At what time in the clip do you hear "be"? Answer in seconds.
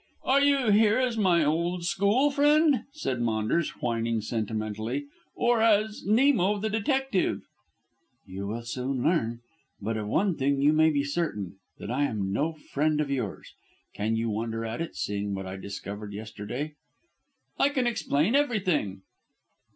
10.89-11.03